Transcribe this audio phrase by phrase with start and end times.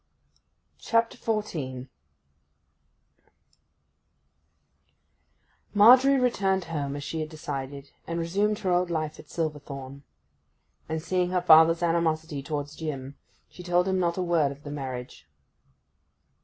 [0.79, 1.87] CHAPTER XIV.
[5.75, 10.01] Margery returned home, as she had decided, and resumed her old life at Silverthorn.
[10.89, 13.15] And seeing her father's animosity towards Jim,
[13.47, 15.29] she told him not a word of the marriage.